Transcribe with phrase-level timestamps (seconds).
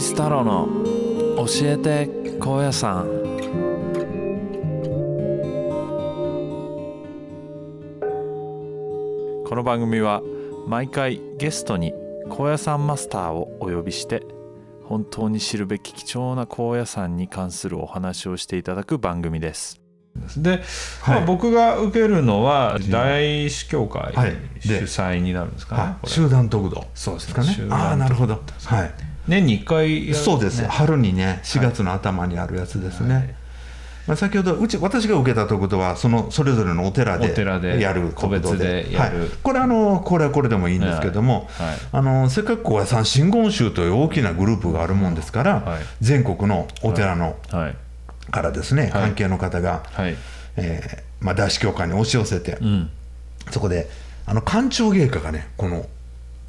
[0.00, 0.66] 井太郎の
[1.36, 2.08] 教えて
[2.40, 3.04] 高野山。
[9.46, 10.22] この番組は
[10.66, 11.92] 毎回ゲストに
[12.30, 14.22] 高野山マスターをお呼びして
[14.86, 19.82] 本当に知るべき貴重な高野山に関するお話をしていただく番組です。
[20.34, 20.62] で、
[21.06, 24.32] まあ、僕が受けるのは大師協会はい。
[24.60, 27.52] 主で催になるんですかね、はい、集団得度そうですかね。
[27.52, 28.40] 集団ああなるほど。
[28.64, 30.60] はい年に1回やるんそうです。
[30.60, 33.36] ね春にね4月の頭にあるやつですね、
[34.06, 39.20] まあ、先ほどうち私が受けた得度はそのそれぞれのお寺でやる個別でやる。
[39.20, 41.68] はい、これあのこれはこれでもいいんですけども、はい。
[41.68, 41.78] はい。
[41.92, 45.82] あのせっかく高野山真言宗という大きなグループがあるもんですから、はい。
[46.00, 47.76] 全国のお寺のはい。
[48.30, 50.16] からですね、関係の方が、はい。
[50.56, 52.90] えーまあ、大師教会に押し寄せて、うん。
[53.50, 53.88] そこで
[54.26, 55.86] あの官庁芸家がねこの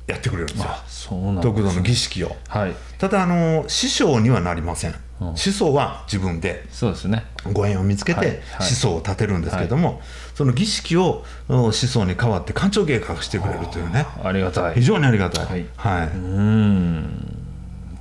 [0.08, 0.56] やってくれるんで
[0.88, 1.42] すよ。
[1.42, 2.36] 得度の儀式を。
[2.48, 2.76] はい。
[2.98, 4.96] ただあの師匠にはなりません、
[5.36, 7.26] 師匠は自分でそうですね。
[7.54, 8.28] ご縁を見つけはい。
[8.28, 8.68] てはい。
[8.68, 10.02] 師匠を立てるんですけども、
[10.36, 14.06] その儀式をうん師匠に代わって官庁芸家がしてくれるというね。
[14.24, 14.76] ありがたい。
[14.76, 15.66] 非常にありがたい、はい。
[15.78, 16.08] はい。
[16.08, 17.38] うーん。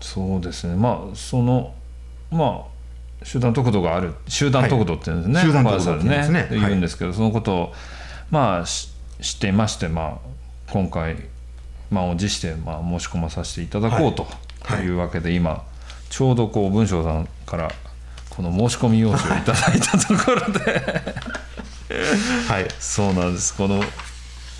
[0.00, 0.74] そうですね。
[0.74, 1.74] まあその
[2.30, 5.46] まあ集団得度がある集団得度っていうんですね、はい。
[5.46, 6.40] 集団得度って言うんですね。
[6.40, 7.74] 小林さん言うんですけど、そのことを
[8.30, 10.14] まあし知っていまして、まあ、
[10.72, 11.16] 今回
[11.90, 14.26] 満を持して、まあ、申し込まさせていただこうと
[14.62, 14.84] はい。
[14.84, 15.64] いうわけで、今
[16.10, 17.70] ちょうどこう文章さんから
[18.30, 20.82] この申し込み用紙をいただいたところで。
[22.48, 22.68] はい。
[22.78, 23.56] そうなんです。
[23.56, 23.82] この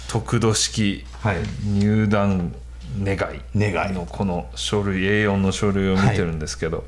[0.08, 1.36] 得度式はい。
[1.64, 2.54] 入団
[3.02, 3.16] 願
[3.56, 3.90] 願い。
[3.90, 6.84] いのこの書類 A4 の書類を見てるんですけど、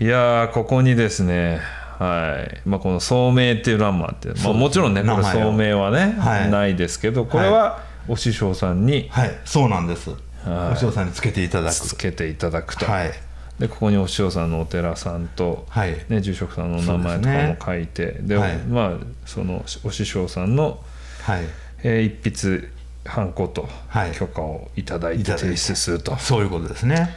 [0.00, 1.60] い、やーここにですね
[1.98, 2.60] はい。
[2.68, 5.40] まあ、この聡明っていう欄もあって、まあ、もちろんねこれ名前を。
[5.50, 6.50] 聡明はね、はい。
[6.50, 10.72] ないですけどこれはお師匠さんにはいそうなんです、はい。
[10.72, 11.74] お師匠さんにつけていただく。
[11.74, 13.12] つけていただくと、はい。
[13.58, 15.96] でここにお師匠さんのお寺さんと、はい。
[16.08, 18.56] ね、住職さんの名前とかも書いてで,、はい。
[18.58, 20.82] まあそのお師匠さんの、
[21.22, 21.44] はい。
[21.82, 22.68] えー一筆
[23.04, 24.12] ハンコとはい。
[24.12, 25.56] 許可をいただいていただいて。
[25.56, 27.14] 提出すると、そういうことですね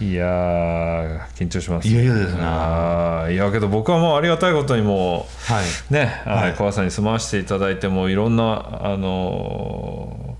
[0.00, 1.88] いやー緊張します。
[1.88, 5.92] いやいやですねあーいやけど僕はもうありがたいことにもはい。
[5.92, 6.54] ね、はい。
[6.54, 10.36] 川さんに住まわせていただいてもいろんなあのー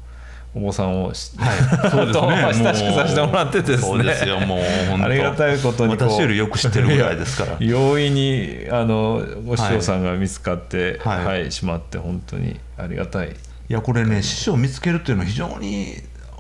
[0.57, 1.59] お坊さんをし、はい。
[1.91, 2.23] そうですね。
[2.23, 3.79] と親しくさせてもらってですね。
[3.79, 4.59] そうですよもう
[5.03, 7.57] ありがたいことに私よりよく知ってるぐらいですから。
[7.61, 11.49] 容易にあのお師匠さんが見つかって、ははい。
[11.49, 13.29] いしまって本当にありがたい。
[13.29, 15.95] いやこれね師匠を見つけるっていうのは非常に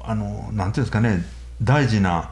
[0.04, 1.22] あのなんていうんですかね
[1.62, 2.31] 大事な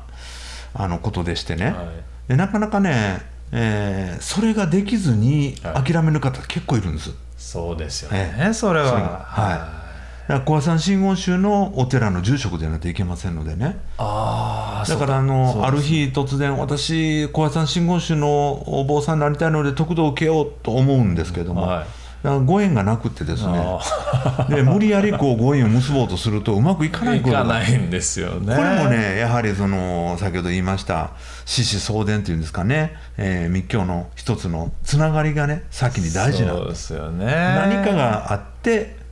[0.75, 2.29] あのことでしてね、はい。
[2.29, 5.93] でなかなかね、えーそれができずにはい。
[5.93, 8.35] 諦める方結構いるんです、そうですよね。
[8.39, 8.89] ねそれは。
[8.89, 9.84] それがはい。
[10.27, 13.77] だから小さん真言宗のお寺の住職でないといけませんのでね。
[13.99, 14.97] ああだ。
[14.97, 21.69] からあのある日突然私小さん真言宗のお坊さんになりたいので得度を受けようと思うんですけども、はい。
[21.69, 22.03] だから
[22.47, 23.53] ご縁がなくってですね。
[23.55, 28.57] あで無理やりこうご縁を結ぼうとするとうまくいかないいことないんですよね。
[28.57, 31.11] これもねやはりその先ほど言いました
[31.45, 36.55] 獅子相伝っていうんですかね、えー密教の一つのつながりがね先に大事な。
[36.55, 37.27] そうですよね。
[37.27, 39.03] 何かがあって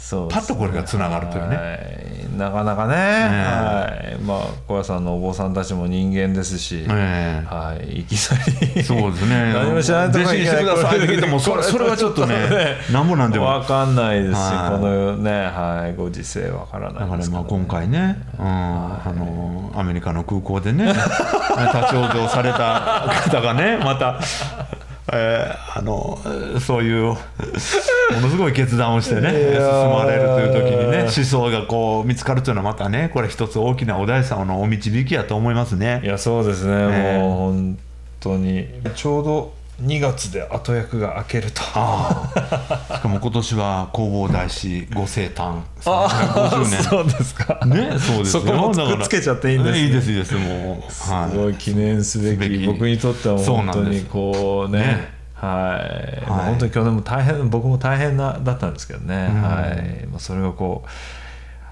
[0.00, 0.34] そうね。
[0.34, 1.56] パッとこれがつながるというね。
[1.56, 1.62] は
[2.34, 2.38] い。
[2.38, 4.24] なかなかね、はい。
[4.24, 7.46] まあ小屋さんのお坊さんたちも人間ですし、ええ。
[7.46, 8.00] はい。
[8.00, 8.82] いきなり。
[8.82, 9.52] そうですね。
[9.52, 12.34] 何も知らないとこにしてくださいって聞いてもそれそれはちょっとね
[12.90, 13.44] なんぼなんでも。
[13.44, 14.80] わかんないですし、はい。
[14.80, 18.46] このね、はい、ご時世わからないですから、だからまあね、今回ね、うん。
[18.46, 21.04] あのアメリカの空港でね 立ち
[21.94, 24.18] 往生された方がねまた、
[25.12, 26.18] えーあの
[26.60, 27.16] そういう
[28.14, 29.60] ものすごい決断をしてね進
[29.90, 36.00] まれるという時にね思想がこう見つかるというのはまたねこれ一つ大きなお大師様のお導きやと思いますいね。
[36.04, 37.18] やそうですね、ね。
[37.18, 37.78] もう本
[38.20, 38.66] 当に。
[38.94, 41.62] ちょうど2月で後役が明けると。
[41.74, 42.30] あ
[42.90, 42.96] あ。
[42.96, 46.06] しかも今年は弘法大師ご生誕あ
[46.50, 46.82] 350年。
[46.82, 47.66] そうですか。
[47.66, 48.42] ねそうですよ。
[48.42, 49.84] そこもくっつけちゃっていいんですね。
[49.86, 50.34] いいですいいです。
[50.34, 51.36] もうすはい。
[51.36, 52.66] ごい記念すべき。
[52.66, 54.80] 僕にとっては本当にこうね。
[54.80, 56.46] ねはい、はい。
[56.46, 59.42] 本当に去年も大変僕も大変なだったんですけどね、うん。
[59.42, 60.06] はい。
[60.06, 60.88] まあ、それがこう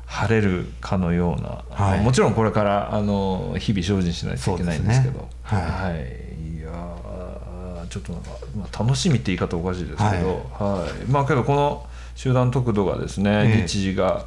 [0.07, 1.99] 晴れるかのような、はい。
[1.99, 5.19] まあもちろんこれからあの日々精進しないといけないんですけど。
[5.19, 5.29] ね。
[5.43, 6.55] はい。
[6.55, 11.11] い、いやーちょっとなんか、まあ、楽しみって言い方おかしいですけど、はい。
[11.11, 11.87] まあけどこの
[12.17, 13.67] 集団得度がですね、ええ。
[13.67, 14.25] 日時が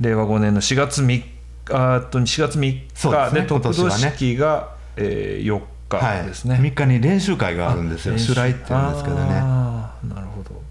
[0.00, 1.38] 令和5年の4月3日
[1.70, 8.14] あと4月3日で度式が、えー、4日ですね、3日に練習会があるんですよ。
[8.14, 8.26] 練習。
[8.26, 9.24] 修来っていうんですけどね。
[9.24, 10.62] なるほど。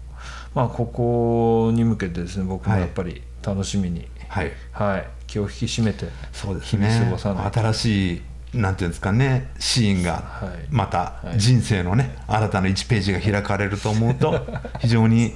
[0.54, 4.08] まあここに向けてですね僕もやっぱり楽しみに。
[4.28, 4.52] はい。
[4.72, 7.60] はい、気を引き締めてそうです日々過ねごさないと。
[7.60, 8.22] 新しい
[8.54, 10.66] なんていうんですかねシーンがはい。
[10.70, 11.38] またはい。
[11.38, 14.46] 人生のね、新たな1ページが開かれると思うと
[14.80, 15.34] 非常に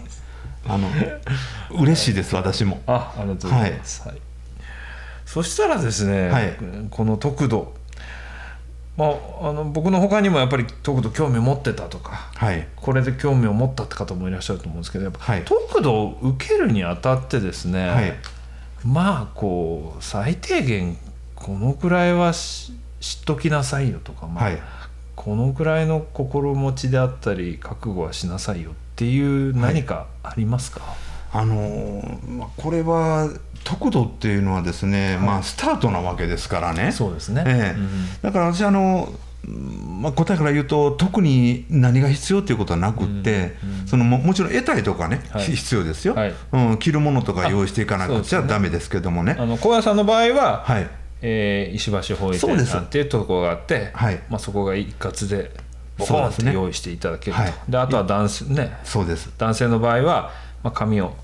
[0.67, 0.88] あの
[1.70, 2.81] 嬉しいです私も。
[2.87, 4.19] あありがとうございます、はい。
[5.26, 6.56] そしたらですね、はい。
[6.90, 7.75] この得度
[8.96, 12.68] まあ、あの僕の他にもやっぱり得度興味を持ってたとかはい。
[12.76, 15.44] これで興味を持ったって方もいらっしゃると思うんですけどやっぱ、はい。
[15.44, 18.14] 得度を受けるにあたってですね、はい。
[18.84, 20.98] まあこう最低限
[21.34, 24.62] このくらいはし知っときなさいよとか、まあはい。
[25.16, 30.80] このくらいの心持ちであったり覚悟はしなさいよっていう何かありますか、
[31.32, 33.29] あのーまあ、これは
[33.64, 36.93] 得度っていうのはですね、まあ、スタートなわけですからね。
[36.93, 37.79] そうですね、ええ。
[37.79, 37.88] うん
[38.20, 39.12] だから私あの、
[40.00, 43.56] まあ、答えから言うと特に何が必要っていうことはなくって、
[43.87, 45.44] そのももちろん得体とかね、はい。
[45.44, 46.34] ひ必要ですよ、はい。
[46.52, 48.49] うん、着るものとか用意していかなくちゃあそうですね。
[48.49, 49.37] ダメですけどもね。
[49.38, 50.88] あの高野さんの場合は、はい。
[51.23, 54.20] えー石橋法医店さんっていうところがあって、はい。
[54.29, 55.50] まあ、そこが一括で
[55.96, 56.50] ボコンっそうですね。
[56.50, 57.55] て用意していただけると、はい。
[57.69, 59.32] であとは男性,、ね、そうです。
[59.38, 60.31] 男性の場合は、
[60.62, 61.14] まあ、紙を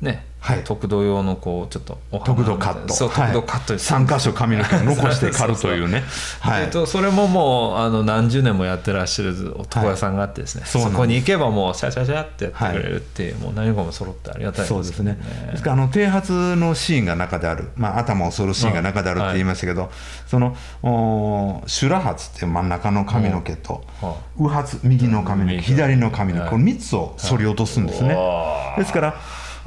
[0.00, 0.27] ね、
[0.64, 2.94] 特度用のこうちょっと特度カット。
[2.94, 3.32] そうはい。
[3.32, 3.80] 特度カットに。
[3.80, 6.04] 3箇所髪の毛を残して刈るというね。
[6.40, 6.64] はい。
[6.64, 15.18] えっと、それももうあの何十年もやってらっしゃる床屋さんがあってですね、そこに行けばもうシャシャシャってやってくれるっていう、もう何個も揃ってありがたいそうですね。
[15.50, 19.90] ですからあの剃髪のシーンが中である、まあ、頭を剃るシーンが中であるって言いましたけど、
[20.26, 25.56] そのお修羅髪っていう真ん中の髪の毛と、は右髪右の髪の毛。
[25.56, 29.14] 右左の髪の毛、はいこの3つを剃り落とすんですね、わですから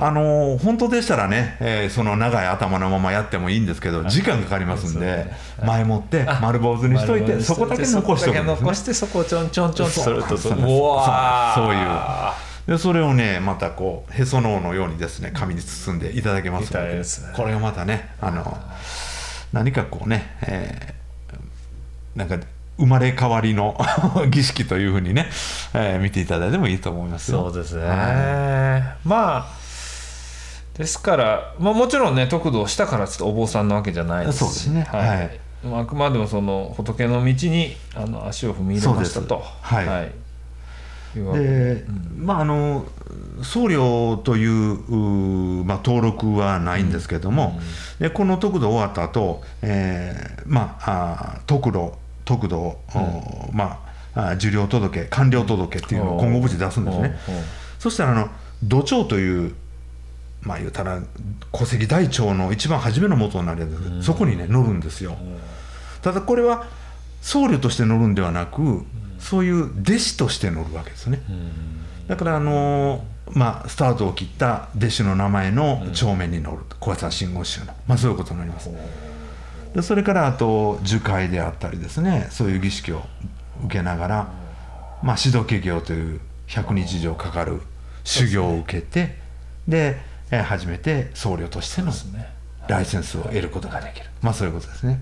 [0.04, 5.32] あのー本当でしたらね、えーその長い頭のままやってもいいんですけど時間かかりますんで、
[5.64, 8.62] 前もって丸坊主にしといてそこだけ残しておくんですね。
[8.62, 9.88] 残してそこをちょんちょんちょん。
[9.88, 10.10] とす。
[10.10, 11.88] るとそういう。
[12.68, 17.04] でそれをねまたこうへその緒のようにですね紙に包んでいただけますのでね。
[17.36, 18.58] これがまたねあの
[19.54, 21.02] 何かこうね、えー
[22.16, 22.38] なんか
[22.78, 23.80] 生まれ変わりの
[24.30, 25.30] 儀式というふうにね、
[25.74, 27.52] えー見ていただいてもいいと思いますよ。
[27.52, 29.61] そうですね、はまあ
[30.78, 34.82] ですから、まあ、もちろんね得度をしたからちょっとお坊さんなわけじゃないですしそうですね。
[34.84, 35.08] はい。
[35.08, 35.40] はい。
[35.64, 39.44] まああくまでもその仏の道にあの足を踏み入れましたと。
[39.62, 40.08] はい。
[40.08, 40.12] い。
[41.20, 41.86] うわけでで、
[42.18, 42.86] まああの
[43.44, 47.60] 僧侶というまあ、登録はないんですけども、
[48.00, 53.84] でこの得度終わった後、えーまああ得度得度を、おま
[54.16, 57.20] ああ受領届完了届っていうのを今後無事出すんですね。
[57.28, 57.44] おうおう
[57.80, 58.30] そしたらあの
[58.64, 59.56] 土帳という
[60.42, 61.00] まあ言うたら
[61.52, 65.18] 戸籍台帳の一番初めの元になるやつです、そこにね載るんですよ、
[66.02, 66.66] ただこれは
[67.22, 68.84] 僧侶として乗るんではなく、
[69.20, 71.22] そういう弟子として乗るわけですね、
[72.08, 73.02] だからあのー
[73.34, 76.76] まあスタートを切った弟子の名前の帳面に乗ると。
[76.78, 78.70] 小朝信号宗の、まあ、そういうことになります。
[79.74, 82.28] でそれからあと樹海であったりですね。
[82.32, 83.04] そういう儀式を
[83.66, 84.34] 受けながら、
[85.02, 87.62] まあ、指導家業という100日以上かかる
[88.04, 89.18] 修行を受けて
[89.68, 92.30] でえー初めて僧侶としてのですね。
[92.68, 95.02] ライセンスを得ることができる、まあそういうことですね。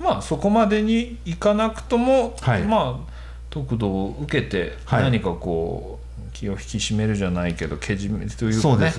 [0.00, 2.62] まあそこまでにいかなくとも、はい。
[2.62, 3.12] まあ
[3.50, 5.02] 得度を受けてはい。
[5.02, 8.92] 何かこう気を引き締めるじゃないけどけじめというかね。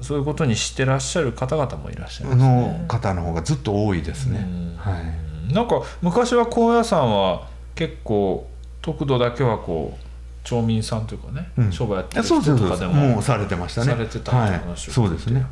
[0.00, 4.46] そういうことにしてらっしゃる方々もいらっしゃいますの方の方がずっと多いですね。
[4.78, 4.98] は
[5.50, 5.52] い。
[5.52, 8.48] なんか昔は高野山は結構
[8.80, 10.07] 得度だけはこう
[10.48, 11.72] 町民さんというかね、うん。
[11.72, 13.92] 商売やってるそう人とかでももうされてましたね。
[13.92, 14.60] されてたはい。
[14.76, 15.44] そうですね、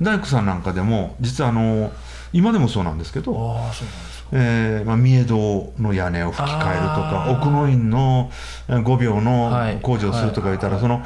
[0.00, 1.90] 大工さんなんかでも実はあの
[2.32, 4.28] 今でもそうなんですけど、ああそうなんですか。
[4.32, 8.30] えーまあ、三重堂の屋根を吹き替えるとか奥の院の
[8.68, 9.74] えー5秒はい。
[9.74, 10.82] の工事をするとか言ったら、はい。
[10.82, 11.02] その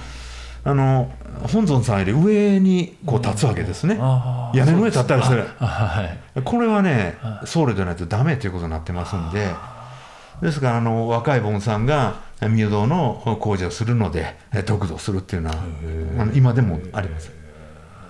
[0.62, 1.10] あの
[1.52, 5.46] 本尊さんより上にこう立つわけですね、ああ屋根の上立ったりする。
[5.58, 6.42] あはい。
[6.42, 9.46] これはねは僧侶でないとダメということになってますんで
[10.42, 15.56] ですからあの若い盆さんが三重堂の工事をするのでえ得度するっていうのは
[16.34, 17.30] 今でもあります、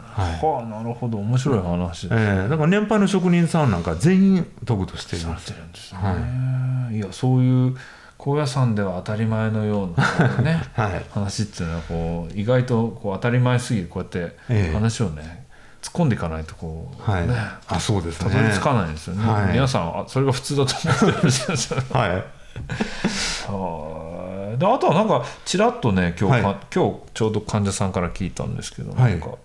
[0.04, 0.32] はい。
[0.44, 1.18] はあなるほど。
[1.18, 5.52] 面白い話えーだから年配の職人さんなんか全員得度しています。
[5.52, 7.76] てるんですね、、はいやそういう
[8.18, 11.04] 高野山では当たり前のようなね はい。
[11.10, 14.74] 話っていうのはこう意外とこう当たり前すぎるこうやってええ。
[14.74, 15.46] 話をね
[15.82, 17.28] 突っ込んでいかないとこう、はい。
[17.28, 17.34] ね。
[17.68, 18.30] あそうですね。
[18.30, 19.52] たどり着かないんですよね、はい。
[19.52, 21.86] 皆さんはそれが普通だと思ってるんですよね。
[21.90, 22.10] はい。
[23.48, 24.58] はい。
[24.58, 26.56] であとはなんかちらっとね今日か、はい。
[26.74, 29.12] 今日ちょうど患者さんから聞いたんですけど、はい。
[29.12, 29.36] なんか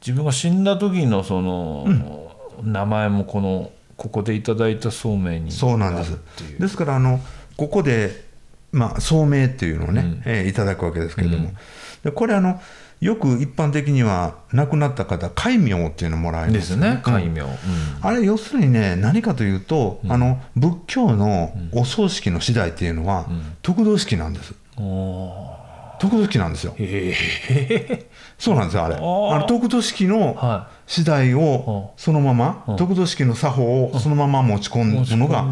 [0.00, 1.86] 自分が死んだ時のその、
[2.62, 6.18] 名前もこのここでいただいたそうめんにそうなんです。
[6.58, 7.20] ですからあの
[7.56, 8.24] ここで、
[8.74, 10.22] まあ、聡明っていうのをね、うん。
[10.26, 11.50] えーいただくわけですけれども、
[12.02, 12.60] でこれあの
[13.00, 17.00] よく一般的には亡くなった方戒名っていうのをもらえるんでですすね。
[17.02, 17.34] 戒うん。
[17.34, 17.50] 名、うん。
[18.00, 23.26] あれ要するにね何かというと、あの仏教のお葬式の次第っていうのは、
[23.62, 24.54] 得度式なんです。
[24.78, 25.56] お
[26.00, 26.74] 得度式なんですよ。
[26.78, 28.06] え
[28.38, 28.96] そうなんですよあれ。
[28.96, 29.38] あー。
[29.40, 32.76] の得度式のは次第をそのまま、うん。
[32.76, 35.46] 得度式の作法をそのまま持ち込むのが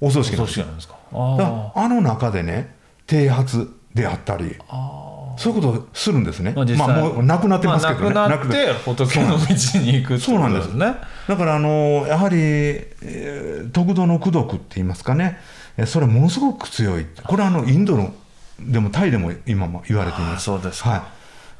[0.00, 0.58] お葬式なんです。
[0.60, 0.94] よ葬式なんですか。
[0.94, 2.74] だあの中でね
[3.06, 10.74] 剃髪であったりあそういうことをするんですね、まあまあ、もうなくなってますけどね、まあ、亡くなって仏の道に行くそうなんです。
[10.74, 10.94] ね
[11.28, 15.38] だからあのやはり、えー得度の功徳って言いますかね。
[15.76, 17.06] えーそれものすごく強い。
[17.24, 18.12] これはあのインドの
[18.60, 20.50] でもタイでも今も言われています。
[20.50, 20.90] あそうですか。
[20.90, 21.02] はい、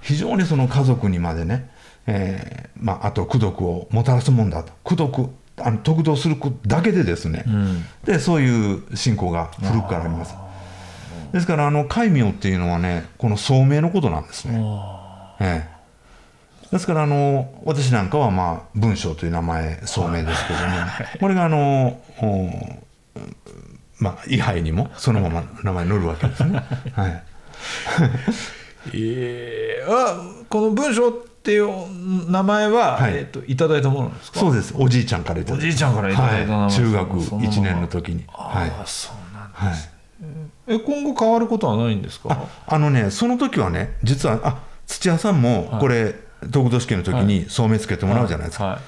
[0.03, 1.71] 非常にその家族にまでね、
[2.07, 4.73] えーまあ、あと功徳をもたらすもんだと。
[4.85, 7.85] 功徳あの得度するだけでですね、うん。
[8.05, 10.35] でそういう信仰が古くからあります。
[11.33, 14.63] ですからあの戒名っていうのはねこの聡明のことなんですね、
[15.41, 15.73] ええ。
[16.71, 20.67] ですからあの私なんかはまあ文章という名前聡明ですけども、
[21.21, 22.51] これがあのお
[23.99, 26.63] まあ位牌にもそのまま名前載るわけですね、
[26.95, 27.23] はい、
[28.95, 30.17] ええあ
[30.49, 33.15] この文章っていう名前は、はい。
[33.17, 34.39] えっといただいたものですか？
[34.39, 34.73] そうです。
[34.79, 35.67] おじいちゃんからいただいた。
[35.67, 36.67] おじいちゃんからいただいた名前。
[36.67, 37.53] はい、中学そのまま。
[37.53, 38.25] 1年の時に。
[38.29, 39.75] はい、ああそうなんだはい、
[40.69, 42.29] え今後変わることはないんですか？
[42.31, 46.15] ああのねその時はね実はあ土屋さんもこれ、
[46.53, 48.79] 得度式の時に聡明つけてもらうじゃないですか、は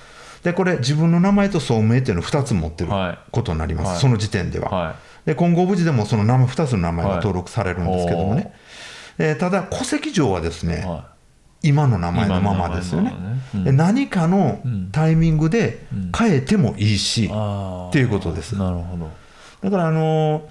[0.44, 3.18] でこれ自分の名前と聡明っていうのを2つ持ってるはい。
[3.32, 3.98] ことになります、はい。
[3.98, 7.18] その時点では、はで今後無事でもその名前2つの名前がはい。
[7.18, 8.52] 登録されるんですけどもね、
[9.18, 10.86] えーただ戸籍上はですね、い。
[10.86, 11.13] は
[11.64, 13.10] 今の名前のままですよね。
[13.10, 13.16] ね
[13.54, 14.90] うんで何かのうん。
[14.92, 18.56] タイミングで変えてもいいし、いああっていうことです。
[18.56, 19.10] なるほど。
[19.62, 20.46] だからあの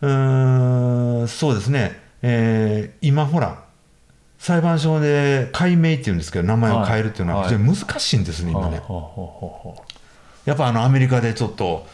[0.00, 3.64] うーんそうですね、えー今ほら
[4.38, 8.78] 裁判所で改名っていうんですけど名前を変えるっていうのははい非常に難しいんですね、今ね。
[8.78, 9.06] はあはあは
[9.64, 9.82] あはあ。
[10.44, 11.86] やっぱあのアメリカでちょっと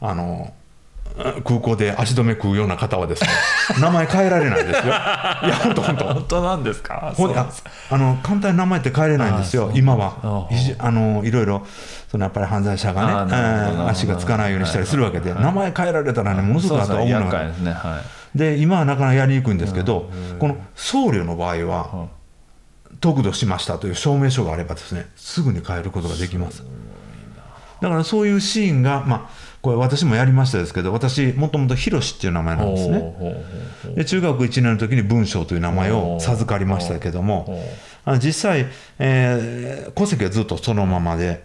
[0.00, 0.54] あの
[1.44, 3.28] 空港で足止め食うような方はですね
[3.80, 4.82] 名前変えられないですよ。
[4.84, 7.12] いや本当本当本当なんですか？
[7.16, 7.46] ほんあ
[7.90, 9.70] あの簡単に名前って変えれないんですよ。
[9.74, 11.64] 今あはあのいろいろ
[12.10, 13.82] そのやっぱり犯罪者がねあなるほどなるほど。
[13.84, 17.72] うん足がつかないようにしたりするわけではいはい名前変えられたらねものすごくあとは思うのがですね。
[17.72, 18.00] は
[18.34, 18.38] い。
[18.38, 22.06] で今はなかなかやりにくいんですけどこの僧侶の場合は
[23.00, 26.64] 得度しましたという証明書があればですねすぐに変えることができます。
[27.80, 29.20] だからそういうシーンがまあ
[29.64, 33.14] これ私もやりましたですけど私もともとヒロシっていう名前なんですね。
[33.94, 37.64] で中学1年の時に文章という名前を授かりましたけども
[38.22, 38.66] 実際、
[38.98, 41.44] えー戸籍はずっとそのままで。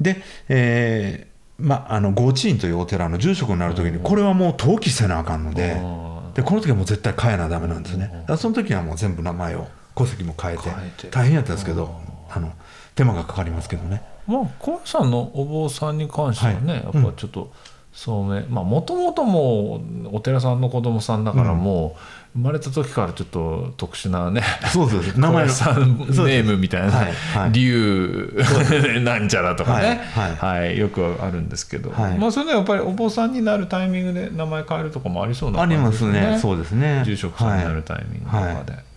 [0.00, 8.24] で、えーまあ、あの御地院というお寺の住職になる時にこれはもう登記せなあかんのであでこの時はもう絶対変えなダメなんですね。
[8.38, 9.66] その時はもう全部名前を
[9.96, 10.70] 戸籍も変えて。
[10.70, 11.08] 変えて。
[11.08, 12.52] 大変やったんですけどあの
[12.94, 16.82] 手間がかかりますけどねまあ小林さんのお坊さんに関してはね、はい。
[16.82, 17.52] やっぱちょっと
[17.92, 18.42] 聡明。
[18.48, 22.00] まあもともともうお寺さんの子供さんだからもう
[22.34, 27.12] 生まれた時からちょっと特殊なねそうそうそう名前さんネそうですームみたいな、はい。
[27.12, 27.52] はい。
[27.52, 28.32] 竜
[29.02, 30.36] なんちゃらとかね、はい。
[30.36, 30.78] はい。
[30.78, 32.18] よくあるんですけど、はい。
[32.18, 36.38] まあそれでやっぱりお坊さんになるタイミングで名前変えるとかもありそうなあり感じますね。
[36.40, 37.02] そうですね。
[37.04, 38.90] 住職さんになるタイミングとかで、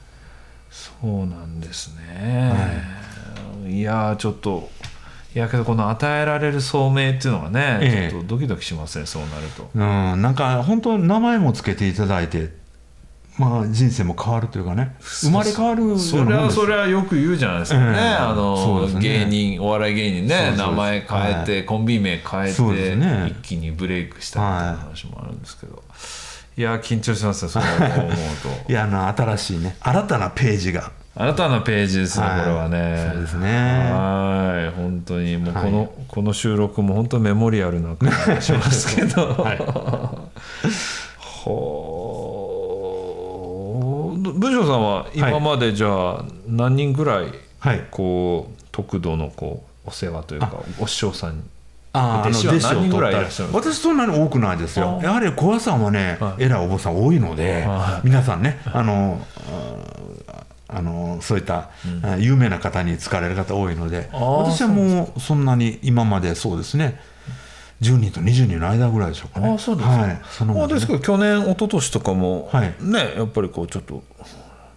[0.69, 2.53] そうなんですね、
[3.67, 4.69] い、やーちょっと
[5.35, 8.11] いやけどこの与えられる聡明っていうのがね、ええ。
[8.11, 9.69] ちょっとドキドキしますねそうなると。
[9.73, 12.51] うん、なんか本当名前もつけていただいて、
[13.39, 14.95] まあ、人生も変わるというかね。
[14.99, 18.15] 生まれ変わるそれはそれはよく言うじゃないですかね、ええ。
[18.15, 18.99] あの、ね。
[19.01, 23.27] 芸人お笑い芸人ね名前変えて、コンビ名変えて、ね。
[23.29, 25.81] 一気にブレイクしたみたいな話もあるんですけど、
[26.57, 28.69] い、や緊張しますねそう思うと。
[28.71, 33.12] いやあの新しいね新たなページが新たなページですね、はいこれはね。
[33.13, 33.48] そうですね。
[33.91, 39.27] はい、本当にもうこの、この収録も本当メモリアルな感じがしますけど。
[41.20, 42.63] ほ
[44.15, 44.34] う。
[44.34, 47.27] 文章さんは今までじゃあ何人ぐらい
[47.60, 47.86] はい。
[47.91, 51.43] こう得度のこうお世話というかお師匠さんに。
[51.96, 55.00] あ弟子は何人ぐらいったらっし私そんなに多くないですよ。
[55.03, 56.46] やはり小屋さんはね、はい。
[56.46, 58.08] 偉いお坊さん多いので、はい。
[58.08, 59.22] 皆さんねあの
[60.74, 61.70] ああのそういった、
[62.03, 67.00] あ有名な方に使われる方多いので私はもうそんなに今までそうですね
[67.82, 69.53] 10人と20人の間ぐらいでしょうかね。
[69.53, 69.96] あそうですか。
[69.96, 72.74] はい、そのまあですけど去年一昨年とかも、はい。
[72.80, 74.03] ねやっぱりこうちょっと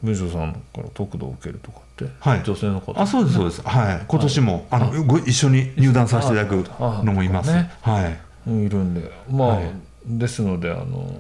[0.03, 2.43] 文章さんから得度を受けるとかって、はい。
[2.45, 3.01] 女性の方。
[3.01, 3.63] あそうですそうです。
[3.63, 4.05] はい。
[4.07, 7.71] 今年も、あのご一緒に入団させていただくあのもいます、ね。
[7.81, 8.19] はい。
[8.49, 9.11] うんいるんで。
[9.31, 9.71] まあ、はい。
[10.07, 11.11] ですのであの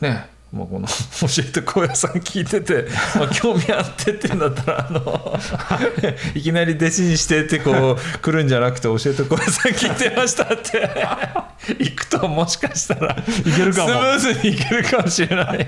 [0.00, 0.86] ねまあ、この
[1.20, 5.40] 教えて高野さん聞いてて、 まあ、興味あってって言うんだったらあの
[6.34, 10.90] いきなり弟子にしてってこう来るんじゃなくて教えて高野さん聞いてましたって
[11.78, 13.16] 行くともしかしたら
[13.46, 15.58] いけるかもスムーズにいけるかもしれない。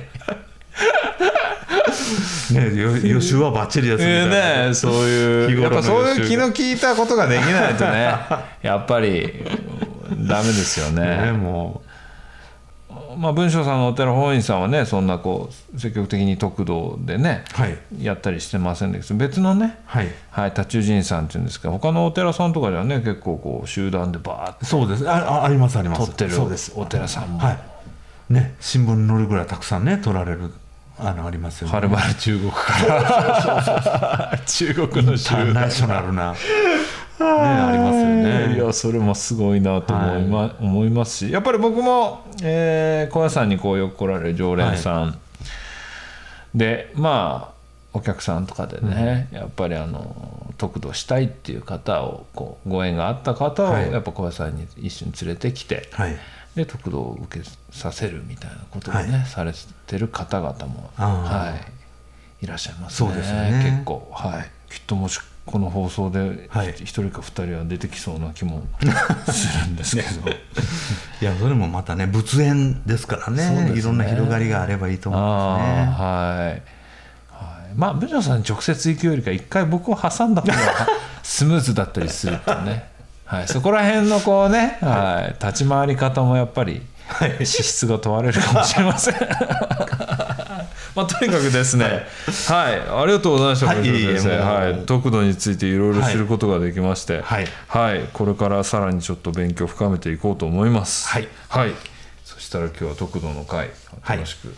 [2.52, 8.14] ねよ予習はバッチリですみたいな、ね、そういうやっぱそういう気の利いたことができないとね
[8.62, 9.44] やっぱり
[10.10, 11.32] ダメですよねね。
[11.32, 11.82] も
[13.16, 17.78] まあ文章さんのお寺本院さんはねそんなこう積極的に得道でねうはい。
[18.00, 20.09] やったりしてませんけど別のねはい。
[20.30, 25.09] はい多中神さんっていうんですけど他のお寺さんとかではね結構こう集団でバーッそうです。
[25.09, 26.00] ああありますあります。
[26.00, 26.73] と撮ってるそうです。
[26.75, 27.59] お寺さんも、はい。
[28.33, 30.52] ね新聞に載るぐらいたくさんね撮られる
[30.99, 31.75] あのありますよね。
[31.75, 34.40] はるばる中国から。
[34.47, 36.35] 中国の集インターナ団ショナルな
[37.23, 38.54] ねありますよね。
[38.54, 45.18] いやそれもすごいなと思い,、ま思いますしやっぱり僕も、えー、小屋さんにこうよく来られる常連さん、
[46.54, 47.54] でまあ
[47.94, 53.92] お客さんとかでね、やっぱりあの得度したいっていう方をこうご縁があった方をはい。
[53.92, 56.16] やっぱ小屋さんに一緒に連れてきて、はい。
[56.56, 59.26] で得度を受けさせるみたいなことをね、はい。
[59.26, 59.52] され
[59.87, 61.56] てる方々も、は
[62.40, 63.09] い、いらっしゃいますね。
[63.11, 63.62] そうですよね。
[63.73, 64.73] 結構はい。
[64.73, 66.70] きっともしこの放送ではい。
[66.70, 68.62] 一人か二人は出てきそうな気も
[69.30, 70.30] するんですけど、
[71.20, 73.72] いやそれもまたね仏縁ですからね。
[73.72, 73.72] ね。
[73.78, 75.92] いろんな広がりがあればいいと思いますね。
[75.96, 76.62] はい、
[77.76, 80.88] まあ文章さんに直接行くよりか一回僕を挟んだ方が
[81.22, 82.88] スムーズだったりするとね、
[83.26, 86.80] はい、そこら辺のこうね、はい、立ち回り方もやっぱり
[87.44, 89.14] 資質が問われるかもしれません。
[90.94, 92.06] まあ、とにかくですね、
[92.48, 97.46] はい、ありがとうございました、はいはい、得度についていろいろ知ることができまして、はい。
[97.68, 101.08] はい、これからさらにちょっと勉強を深めていこうと思います。
[101.08, 101.72] はい、はい、
[102.24, 103.70] そしたら今日は得度の会
[104.02, 104.18] はい。
[104.18, 104.54] 楽しく、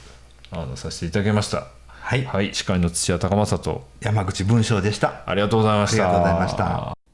[0.52, 1.69] あのさせていただきました。
[1.88, 2.25] はい。
[2.25, 5.23] はい、司会の土屋隆正と山口文章でした。
[5.26, 6.05] ありがとうございました。
[6.05, 7.05] ありがとうございました。